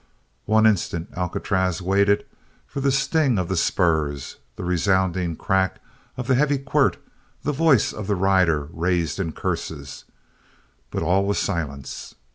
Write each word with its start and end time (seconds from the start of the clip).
One 0.47 0.65
instant 0.65 1.09
Alcatraz 1.15 1.79
waited 1.79 2.25
for 2.65 2.79
the 2.81 2.91
sting 2.91 3.37
of 3.37 3.49
the 3.49 3.55
spurs, 3.55 4.37
the 4.55 4.63
resounding 4.63 5.35
crack 5.35 5.79
of 6.17 6.25
the 6.25 6.33
heavy 6.33 6.57
quirt, 6.57 6.97
the 7.43 7.51
voice 7.53 7.93
of 7.93 8.07
the 8.07 8.15
rider 8.15 8.67
raised 8.73 9.19
in 9.19 9.31
curses; 9.31 10.05
but 10.89 11.03
all 11.03 11.23
was 11.27 11.37
silence. 11.37 12.15